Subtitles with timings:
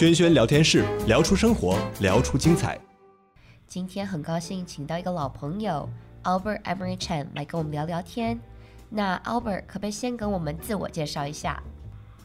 [0.00, 2.80] 轩轩聊天室，聊出生活，聊出精彩。
[3.66, 5.86] 今天很高兴请到一个老朋友
[6.24, 8.40] Albert Emery Chan 来跟我们聊聊天。
[8.88, 11.62] 那 Albert 可不可以先跟我们自我介绍一下？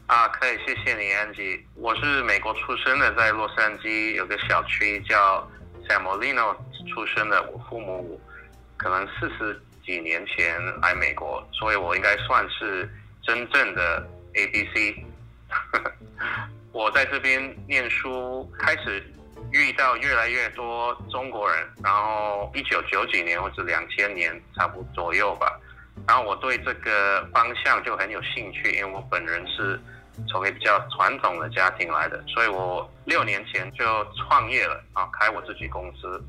[0.06, 1.60] 啊，可以，谢谢你，Angie。
[1.74, 5.46] 我是美国出生的，在洛杉矶有个小区叫
[5.86, 6.56] San Molino
[6.88, 7.42] 出生的。
[7.52, 8.18] 我父母
[8.78, 12.90] 可能四十几年前来美国，所以我应该算是
[13.22, 14.96] 真正的 ABC。
[16.96, 19.04] 在这边念书，开始
[19.52, 25.60] 遇到越来越多中国人，然后一九九几年或者两千年差不多左右吧，
[26.08, 29.78] 然后我对这个方向就很有兴趣，因为我本人是
[30.26, 33.84] 从一个比较传统的家庭来的，所以我六年前就
[34.14, 36.24] 创业了啊，开我自己公司。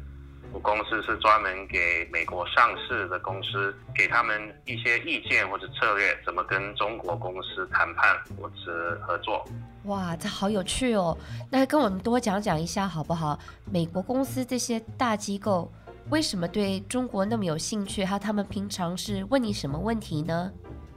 [0.53, 9.45] 我公司是专门给美国上市的公司，给他们一些意见或者策略，怎么跟中国公司谈判或者合作。
[9.83, 11.15] 哇，这好有趣哦！
[11.51, 13.37] 那跟我们多讲讲一下好不好？
[13.71, 15.71] 美国公司这些大机构
[16.09, 18.03] 为什么对中国那么有兴趣？
[18.03, 20.51] 还有他们平常是问你什么问题呢？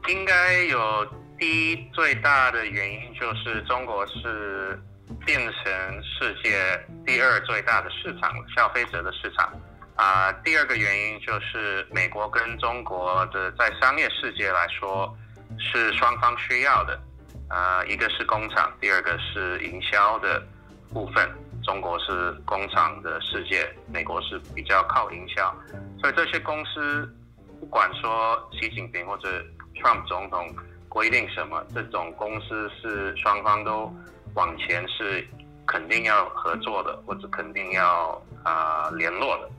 [0.08, 1.06] 应该有
[1.38, 4.80] 第一最大的原因就是中国是。
[5.25, 9.53] 变成世界第二最大的市场，消费者的市场。
[9.97, 15.14] 啊、第二个原因就是美国跟中国的在商业世界来说
[15.58, 16.98] 是双方需要的。
[17.48, 20.42] 啊、一个是工厂，第二个是营销的
[20.92, 21.28] 部分。
[21.62, 25.55] 中国是工厂的世界，美国是比较靠营销。
[26.00, 27.06] 所以这些公司，
[27.61, 29.28] 不管说习近平或者
[29.75, 30.48] Trump 总统
[30.88, 33.92] 规定什么，这种公司是双方都。
[34.34, 35.27] 往前是
[35.67, 39.50] 肯定要合作的，或者肯定要啊、呃、联络的。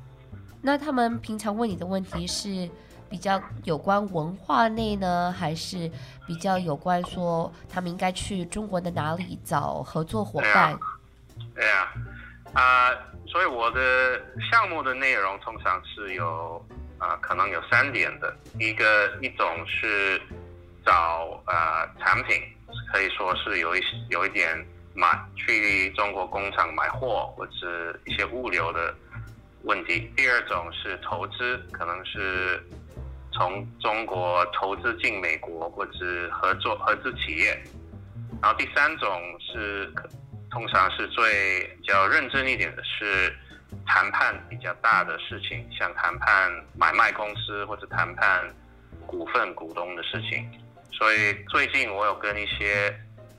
[0.61, 2.69] 那他们平常问你的问题是
[3.09, 5.89] 比较有关文化内呢，还是
[6.27, 10.77] 比较有关说他们应该去中国的哪里找合作伙伴？
[11.55, 11.93] 对啊，
[12.53, 12.97] 啊、呃，
[13.27, 16.63] 所以我的项目的内容通常是有
[16.97, 18.33] 啊、呃，可能有三点的。
[18.59, 20.21] 一个一种是
[20.85, 22.41] 找、呃、产品。
[22.93, 28.93] 可以说是有一有一点买去中国工厂买货或者一些物流的
[29.63, 30.09] 问题。
[30.15, 32.61] 第二种是投资，可能是
[33.33, 37.61] 从中国投资进美国或者合作合资企业。
[38.41, 39.93] 然后第三种是
[40.49, 43.33] 通常是最比较认真一点的是
[43.85, 48.47] 谈判比较大的事情，像谈判买卖公司或者谈判
[49.05, 50.49] 股份股东的事情。
[50.91, 52.93] 所以最近我有跟一些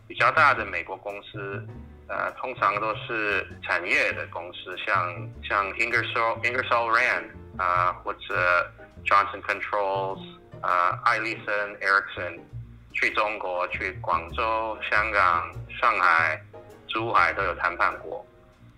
[0.08, 1.66] 比较大的美国公司，
[2.08, 7.24] 呃，通常都是产业的公司，像像 Ingersoll Ingersoll Rand
[7.56, 8.72] 啊、呃，或者
[9.04, 10.20] Johnson Controls
[10.60, 12.40] 啊、呃，艾利森 Ericsson
[12.92, 16.42] 去中国、去广州、香港、上海、
[16.88, 18.26] 珠海都有谈判过。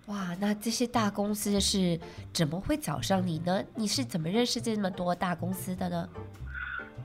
[0.05, 1.99] 哇，那这些大公司是
[2.31, 3.63] 怎么会找上你呢？
[3.75, 6.07] 你是怎么认识这么多大公司的呢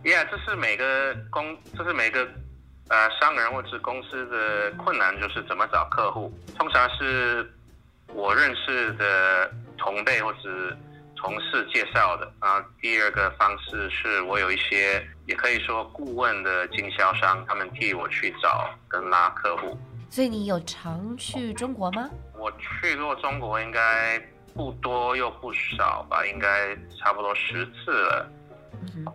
[0.02, 2.26] ？Yeah，这是每个公，这是每个
[2.88, 6.32] 呃商人或者公司的困难，就是怎么找客户。
[6.56, 7.50] 通常是
[8.08, 10.76] 我认识的同辈或者
[11.16, 12.64] 同事介绍的啊。
[12.80, 19.78] 第二个方式是我有一些，也可以说顾问的经销商，他们替我去找跟拉客户。
[20.08, 22.10] 所以你有常去中国吗？
[22.34, 24.18] 我去过中国应该
[24.54, 28.28] 不多又不少吧，应该差不多十次了。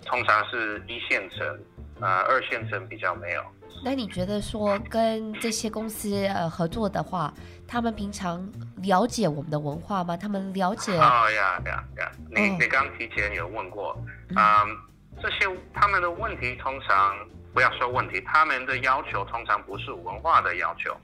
[0.06, 1.60] 通常是一线城，
[2.00, 3.42] 呃，二线城比较没有。
[3.84, 7.32] 那你觉得说跟这些公司呃合作的话，
[7.68, 10.16] 他们平常了解我们的文化吗？
[10.18, 10.94] 他们了解？
[10.98, 12.12] 哦呀呀呀！
[12.32, 13.96] 你你刚提前有问过，
[14.30, 14.78] 嗯，嗯，
[15.22, 17.16] 这些他们的问题通常
[17.54, 20.96] 不要说问题，他们的要求通常不是文化的要求，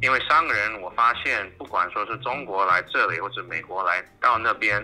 [0.00, 4.82] 因为商人我发现，不管说是中国来这里或者美国来到那边。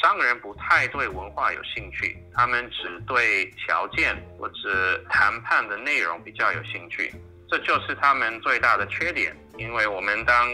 [0.00, 7.12] 商人不太对文化有兴趣，他们只对条件或者谈判的内容比较有兴趣，
[7.50, 9.36] 这就是他们最大的缺点。
[9.56, 10.48] 因为我们当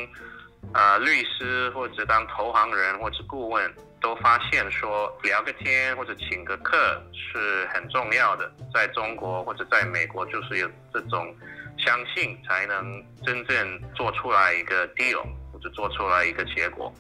[0.73, 3.71] 呃律师或者当投行人或者顾问，
[4.01, 8.51] 都发现说聊个天或者请个客是很重要的。
[8.73, 11.37] 在中国或者在美国，就是有这种
[11.77, 16.91] 相信才能真正做出来一个 deal 或者做出来一个结果，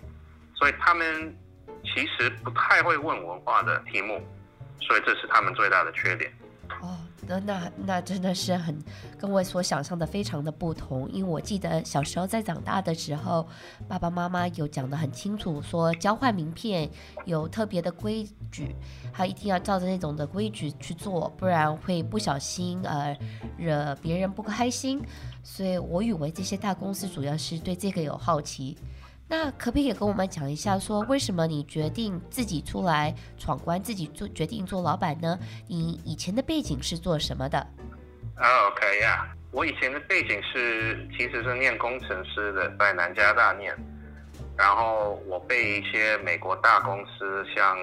[0.54, 1.34] 所以他们。
[1.84, 4.20] 其实不太会问文化的题目，
[4.80, 6.32] 所以这是他们最大的缺点。
[6.80, 6.98] 哦，
[7.28, 8.76] 那那那真的是很
[9.18, 13.46] 跟我所想象的非常的不同，因为我记得小时候在长大的时候，
[13.86, 16.90] 爸爸妈妈有讲得很清楚，说交换名片
[17.26, 18.74] 有特别的规矩，
[19.12, 23.16] 他一定要照着那种的规矩去做，不然会不小心呃
[23.58, 25.00] 惹别人不开心。
[25.42, 28.76] 所以我以为这些大公司主要是对这个有好奇。
[29.26, 35.38] 那可不可以跟我们讲一下，说为什么你决定自己出来闯关，自己做决定做老板呢？
[35.66, 37.58] 你以前的背景是做什么的？
[38.36, 43.74] 啊，OK 呀，我以前的背景是其实是念工程师的，在南加大念，
[44.56, 47.78] 然后我被一些美国大公司，像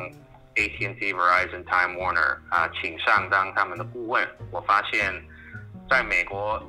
[0.55, 4.27] AT&T、Verizon、Time Warner 啊，请上当他们的顾问。
[4.51, 5.11] 我发现，
[5.89, 6.61] 在美国。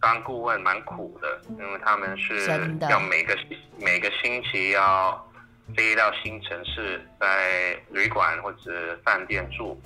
[0.00, 2.46] 当顾问蛮苦的，因为他们是
[2.88, 3.36] 要每个
[3.78, 5.30] 每个星期要
[5.76, 9.78] 飞到新城市，在旅馆或者饭店住，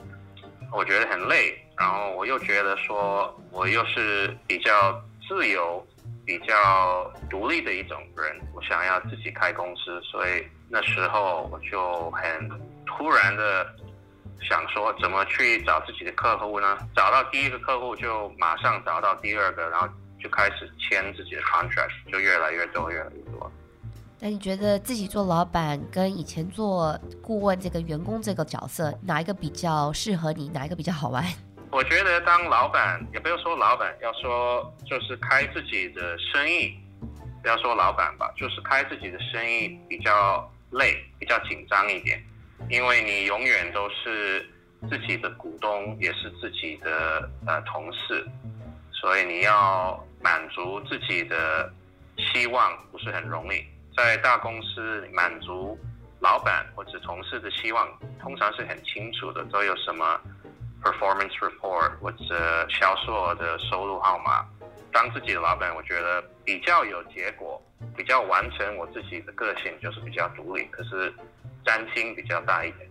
[0.73, 1.61] 我觉得很累。
[1.77, 5.85] 然后我又觉得说，我又是比较自由、
[6.25, 12.49] 比较独立的一种人，我想要自己开公司，所以那时候我就很
[12.87, 13.67] 突然的
[14.49, 16.79] 想说，怎么去找自己的客户呢？
[16.95, 19.89] 找到第一个客户，就马上找到第二个，然后。
[20.25, 23.53] 就开始签自己的 contract，就越来越多，越来越多。
[24.19, 30.49] 那你觉得自己做老板跟以前做顾问这个员工这个角色，哪一个比较适合你？
[30.49, 31.23] 哪一个比较好玩？
[31.71, 36.73] 我觉得当老板，也不要说老板，要说就是开自己的生意，
[37.43, 42.19] 不要说老板吧，就是开自己的生意比较累，比较紧张一点，
[42.71, 44.49] 因为你永远都是
[44.89, 48.27] 自己的股东，也是自己的呃同事，
[49.01, 50.03] 所以你要。
[50.25, 51.71] 满足自己的
[52.17, 53.63] 希望不是很容易，
[53.95, 55.79] 在大公司满足
[56.21, 57.87] 老板或者同事的希望，
[58.19, 60.19] 通常是很清楚的，都有什么
[60.83, 64.47] performance report 或者销售的收入号码。
[64.91, 67.63] 当自己的老板，我觉得比较有结果，
[67.95, 71.13] 比较完成我自己的个性，就是比较独立，可是
[71.67, 72.89] 占心比较大一点。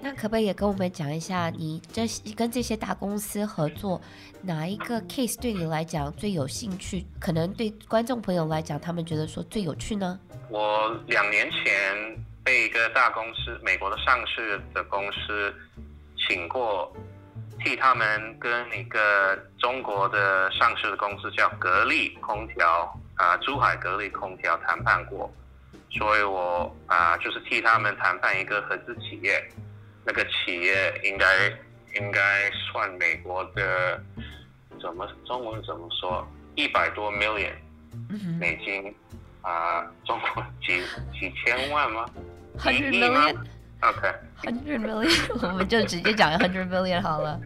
[0.00, 2.06] 那可不可以也跟我们讲一下，你这
[2.36, 4.00] 跟这些大公司合作，
[4.42, 7.04] 哪一个 case 对你来讲最有兴趣？
[7.20, 10.18] 可能对观众朋友来讲，他们觉得说最有趣呢？
[10.50, 15.52] 我两年前被一个大公司，美国的上市的公司
[16.16, 16.90] 请过，
[17.64, 25.28] 替他们跟一个中国的上市的公司叫格力空调啊，珠海格力空调谈判过，
[25.90, 29.44] 所以我啊就是替他们谈判一个合资企业。
[30.08, 31.26] 那个企业应该
[32.00, 34.02] 应该算美国的，
[34.80, 36.26] 怎么中文怎么说？
[36.54, 37.52] 一百多 million
[38.40, 38.88] 美金
[39.42, 40.80] 啊、呃，中国几
[41.12, 42.08] 几千万吗
[42.58, 43.36] ？Hundred million。
[43.80, 44.14] OK。
[44.42, 47.38] Hundred million，我们就直接讲 hundred million 好了。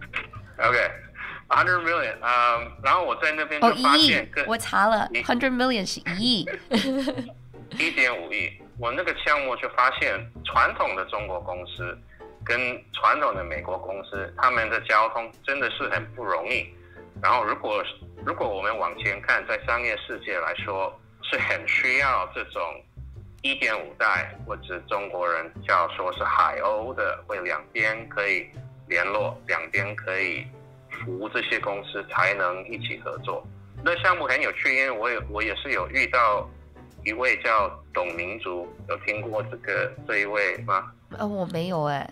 [0.59, 6.49] OK，hundred million，嗯，然后我在那边就发现，oh, 我查了，hundred million 是一亿，
[7.77, 8.53] 一点五亿。
[8.79, 10.15] 我那个项目就发现，
[10.45, 11.99] 传统的中国公司。
[12.45, 16.67] 跟传统的美国公司，他们的交通真的是很不容易。
[17.23, 17.83] 然后，如果
[18.25, 20.93] 如果我们往前看，在商业世界来说，
[21.23, 22.61] 是很需要这种
[23.43, 28.49] 一点五代，或者中国人叫说是海鸥的，会两边可以
[28.89, 30.47] 联络，两边可以
[30.91, 33.47] 服务这些公司，才能一起合作。
[33.85, 36.49] 那项目很有趣，因为我也我也是有遇到
[37.05, 40.93] 一位叫董明珠，有听过这个这一位吗？
[41.19, 42.09] 呃，我没有哎。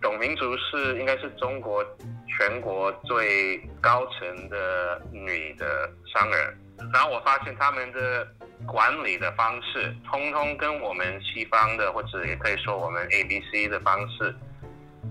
[0.00, 1.84] 董明珠是应该是中国
[2.28, 6.58] 全国最高层的女的商人，
[6.92, 8.26] 然后我发现他们的
[8.66, 14.34] 管理的方式，通通跟我们西方的，或者也可以说我们 ABC 的方式，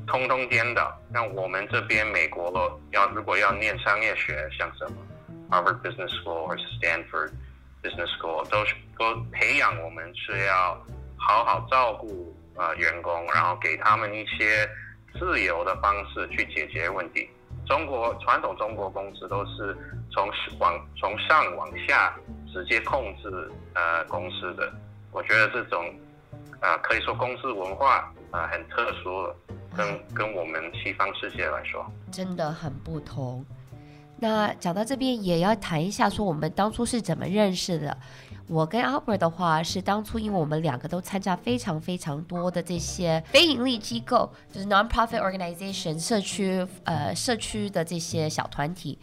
[0.07, 0.97] 通通颠倒。
[1.11, 4.97] 那我们这边美国要如果要念商业学，像什么
[5.49, 7.31] Harvard Business School 或是 Stanford
[7.83, 8.63] Business School，都
[8.97, 10.81] 都培养我们是要
[11.17, 12.36] 好好照顾。
[12.57, 14.67] 呃，员工，然后给他们一些
[15.19, 17.29] 自由的方式去解决问题。
[17.65, 19.77] 中国传统中国公司都是
[20.11, 22.15] 从往从上往下
[22.53, 24.73] 直接控制呃公司的。
[25.11, 25.85] 我觉得这种
[26.59, 29.29] 啊、呃，可以说公司文化啊、呃、很特殊，
[29.75, 33.45] 跟跟我们西方世界来说，真的很不同。
[34.19, 37.95] 那讲到这边也要谈一下，说我们当初是怎么认识的。
[38.47, 48.97] 我跟 Albert 的话是当初因为我们两个都参加非常非常多的这些非盈利机构，就是 non-profit organization 社区呃社区的这些小团体。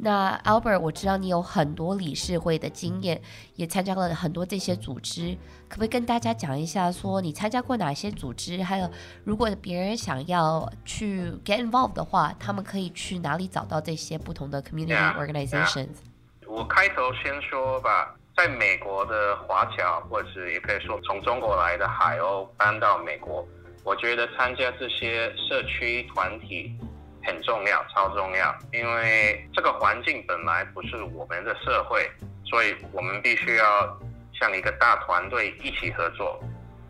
[0.00, 3.20] 那 Albert，我知道你有很多理事会的经验，
[3.54, 5.36] 也参加了很多这些组织，
[5.68, 8.60] 可不可以跟大家讲一下，说你参加过哪些组织？
[8.64, 8.90] 还有，
[9.22, 16.48] 如果别人想要去 get involved 的话，他们可以去哪里找到这些不同的 community organizations？Yeah, yeah.
[16.48, 23.44] 我开头先说吧，在美国的华侨，或者是也可以说从中国来的海鸥搬到美国，
[23.82, 26.78] 我觉得参加这些社区团体。
[27.24, 32.08] 很重要，超重要，因为这个环境本来不是我们的社会，
[32.46, 33.98] 所以我们必须要
[34.40, 36.40] 像一个大团队一起合作。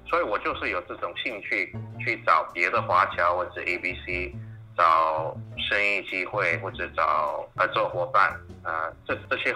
[0.06, 4.32] 所以我就是有这种兴趣去找别的华侨或者 ABC，
[4.76, 5.36] 找
[5.68, 8.30] 生意机会或者找合作伙伴，
[8.62, 9.52] 啊、这这些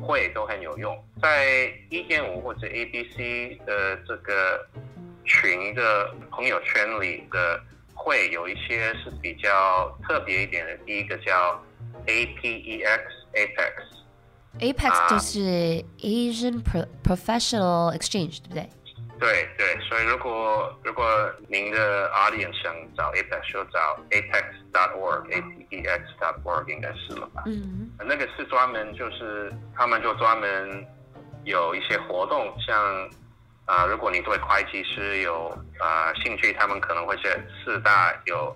[0.00, 0.96] 会都很有用。
[1.22, 4.66] 在一点五或者 abc 的这个
[5.24, 7.60] 群的朋友圈里的
[7.94, 11.62] 会有一些是比较特别一点的第一个叫
[12.06, 13.02] apex
[13.34, 13.72] apex
[14.58, 16.62] apex 就是 asian
[17.04, 18.68] professional exchange 对不对？
[19.20, 27.44] 对对，所以如果如果您的 audience 想找 Apex，就找 apex.org，apex.org 应该是了吧？
[27.46, 30.84] 嗯，那个是专门就是他们就专门
[31.44, 33.08] 有一些活动，像。
[33.66, 35.46] 啊、呃，如果你对会计师有
[35.78, 38.52] 啊、呃、兴趣，他们可能会在四大有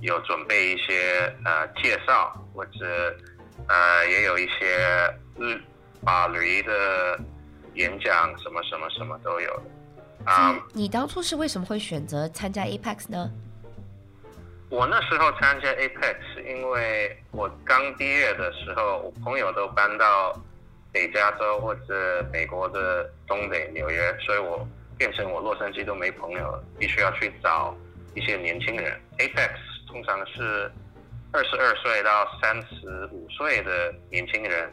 [0.00, 3.16] 有准备一些呃介绍，或者
[3.66, 5.60] 呃也有一些日
[6.04, 7.18] 法律的
[7.74, 9.64] 演讲，什么什么什么都有的。
[10.72, 13.30] 你当初是为什么会选择参加 Apex 呢？
[14.70, 16.16] 我那时候参加 Apex，
[16.46, 20.38] 因为我刚毕业的时候，我朋友都搬到。
[20.94, 24.64] 北加州或者美国的东北纽约，所以我
[24.96, 27.74] 变成我洛杉矶都没朋友了，必须要去找
[28.14, 28.96] 一些年轻人。
[29.18, 29.50] Apex
[29.88, 30.70] 通常是
[31.32, 34.72] 二十二岁到三十五岁的年轻人，啊、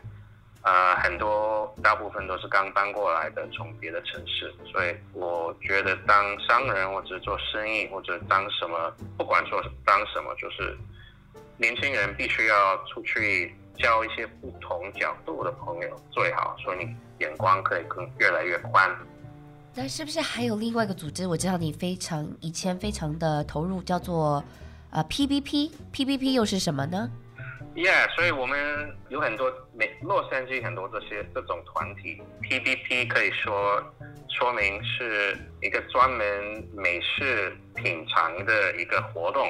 [0.63, 4.53] 呃，很多大部分都是刚搬过来的，从别的城市。
[4.71, 10.77] 所以我觉得当商人或者做生意或者当什么，不管说当什么，就是
[11.57, 13.55] 年轻人必须要出去。
[13.77, 18.95] 交一些不同角度的朋友最好，所以你眼光可以更越来越宽。
[19.73, 21.25] 那是不是还有另外一个组织？
[21.25, 24.43] 我知道你非常以前非常的投入，叫做
[24.91, 25.71] 呃 PBP。
[25.91, 27.09] PBP 又是什么呢
[27.75, 33.81] ？Yeah，所以我们有很多美洛杉矶很多这些这种团体，PBP 可以说
[34.29, 39.47] 说明是一个专门美式品尝的一个活动。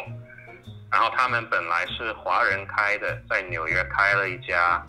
[0.92, 4.86] 然后他们本来是华人开的，在纽约开了一家，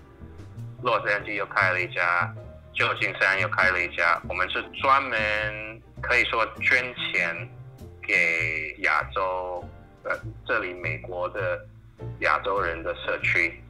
[0.82, 2.34] 洛杉矶又开了一家，
[2.74, 4.20] 旧金山又开了一家。
[4.28, 7.48] 我们是专门可以说捐钱
[8.02, 9.64] 给亚洲，
[10.02, 11.64] 呃，这里美国的
[12.20, 13.62] 亚洲人的社区。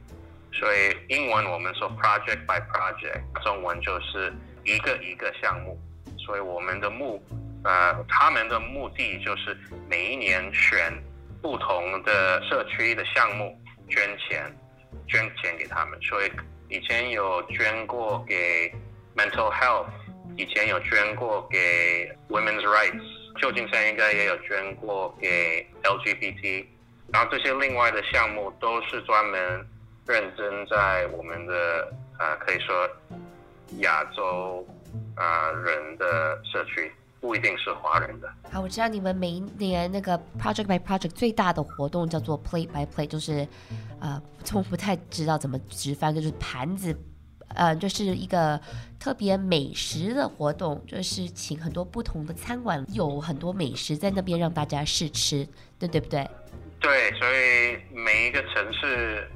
[0.51, 4.31] 所以英文我们说 project by project，中文就是
[4.63, 5.79] 一个一个项目。
[6.17, 7.23] 所以我们的目，
[7.63, 9.57] 呃，他们的目的就是
[9.89, 10.93] 每一年选。
[11.41, 13.53] 不同的社区的项目
[13.89, 14.49] 捐钱，
[15.09, 15.99] 捐钱给他们。
[16.01, 16.31] 所以
[16.69, 18.73] 以前有捐过给
[19.13, 19.89] mental health，
[20.37, 23.03] 以前有捐过给 women's rights，
[23.41, 26.65] 旧金山应该也有捐过给 LGBT。
[27.13, 29.65] 然后这些另外的项目都是专门
[30.05, 32.89] 认真在我们的呃，可以说
[33.79, 34.67] 亚洲
[35.15, 36.91] 啊、人的社区。
[37.21, 38.27] 不一定是华人的。
[38.51, 43.47] 好，我知道你们每一年那个 project by project 最大的活动叫做 plate by plate，就是，
[44.01, 44.21] 呃，
[44.53, 46.93] 我不太知道怎么直翻，就是盘子，
[47.55, 48.59] 呃，就是一个
[48.99, 55.47] 特别美食的活动，就是请很多不同的餐馆，有很多美食在那边让大家试吃，
[55.79, 56.29] 对对不对？
[56.83, 59.27] 对，所以每一个城市，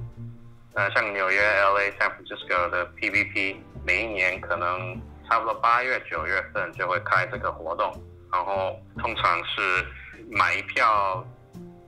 [0.75, 5.01] 呃，像纽约、LA、San Francisco 的 PVP，每一年可能。
[5.29, 7.91] 差不多八月九月份就会开这个活动，
[8.31, 9.85] 然后通常是
[10.31, 11.21] 买一票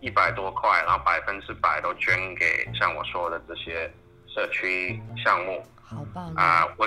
[0.01, 3.89] 一百多块，然后百分之百都捐给像我说的这些
[4.27, 5.65] 社区项目。
[5.81, 6.67] 好棒啊！
[6.75, 6.85] 我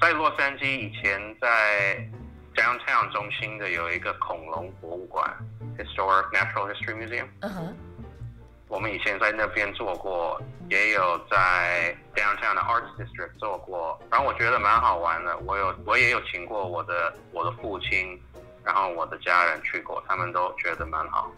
[0.00, 2.04] 在洛杉矶以前在
[2.56, 5.32] Downtown 中心的有一个恐龙博物馆
[5.82, 7.26] （Historic Natural History Museum）。
[7.40, 7.76] 嗯哼。
[8.68, 15.36] 我们以前在那边做过，也有在 Downtown 的 Arts District 做过，然后我觉得蛮好玩的。
[15.38, 18.16] 我有我也有请过我的我的父亲，
[18.62, 21.32] 然后我的家人去过，他们都觉得蛮好。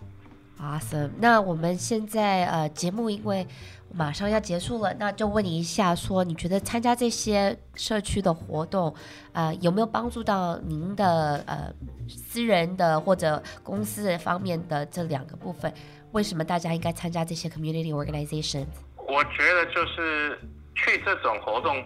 [0.61, 1.11] Awesome。
[1.19, 3.47] 那我们现在呃节目，因为
[3.93, 8.95] 马上要结束了，那就问你一下说，你觉得参加这些社区的活动，
[9.33, 11.73] 呃，有没有帮助到您的呃
[12.09, 15.73] 私人的或者公司方面的这两个部分？
[16.13, 18.67] 为什么大家应该参加这些 community organizations？
[19.09, 20.39] 我觉得就是
[20.75, 21.85] 去这种活动，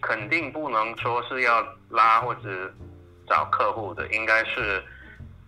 [0.00, 2.72] 肯定不能说是要拉或者
[3.26, 4.82] 找客户的，应该是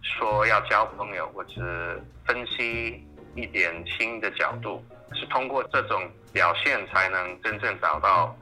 [0.04, 4.84] 说要交朋友或者分析一点新的角度。
[5.16, 8.36] 是通过这种表现才能真正找到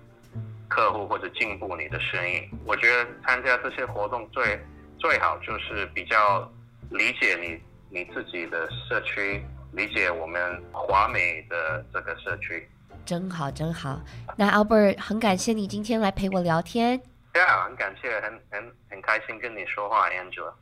[0.69, 2.49] 客户或者进步你的生意。
[2.64, 4.59] 我觉得参加这些活动最
[4.99, 6.50] 最好就是比较
[6.88, 12.66] 理解你你自己的社区，理解我们华美的这个社区。
[13.04, 14.00] 真好，真好。
[14.35, 16.99] 那 Albert 很感谢你今天来陪我聊天。
[17.35, 20.54] 对啊，很感谢，很很很开心跟你说话，Angela。